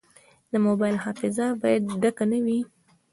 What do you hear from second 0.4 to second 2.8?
د موبایل حافظه باید ډکه نه وي.